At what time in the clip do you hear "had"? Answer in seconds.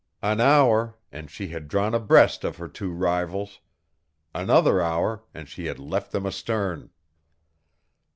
1.49-1.67, 5.67-5.77